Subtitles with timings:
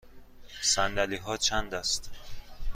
[0.61, 2.11] صندلی ها چند است؟